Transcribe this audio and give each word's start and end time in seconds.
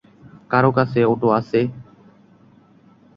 কারো 0.51 0.69
কাছে 0.77 0.99
অটো 1.05 1.27
আছে? 1.39 1.59